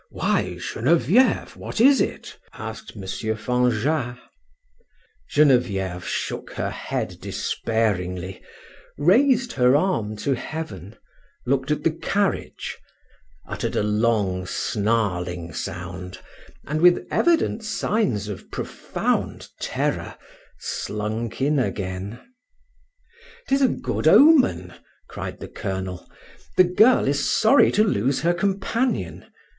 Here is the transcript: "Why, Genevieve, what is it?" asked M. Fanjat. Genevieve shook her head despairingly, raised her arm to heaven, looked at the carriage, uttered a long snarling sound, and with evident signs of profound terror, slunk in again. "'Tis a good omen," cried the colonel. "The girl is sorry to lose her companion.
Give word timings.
"Why, 0.09 0.57
Genevieve, 0.59 1.55
what 1.55 1.79
is 1.79 2.01
it?" 2.01 2.39
asked 2.53 2.93
M. 2.95 3.03
Fanjat. 3.35 4.17
Genevieve 5.29 6.03
shook 6.07 6.53
her 6.53 6.71
head 6.71 7.17
despairingly, 7.21 8.41
raised 8.97 9.51
her 9.51 9.75
arm 9.75 10.15
to 10.15 10.33
heaven, 10.33 10.95
looked 11.45 11.69
at 11.69 11.83
the 11.83 11.91
carriage, 11.91 12.79
uttered 13.47 13.75
a 13.75 13.83
long 13.83 14.47
snarling 14.47 15.53
sound, 15.53 16.17
and 16.65 16.81
with 16.81 17.05
evident 17.11 17.63
signs 17.63 18.27
of 18.27 18.49
profound 18.49 19.49
terror, 19.59 20.17
slunk 20.59 21.39
in 21.41 21.59
again. 21.59 22.19
"'Tis 23.47 23.61
a 23.61 23.67
good 23.67 24.07
omen," 24.07 24.73
cried 25.07 25.39
the 25.39 25.47
colonel. 25.47 26.09
"The 26.57 26.63
girl 26.63 27.07
is 27.07 27.23
sorry 27.31 27.71
to 27.73 27.83
lose 27.83 28.21
her 28.21 28.33
companion. 28.33 29.27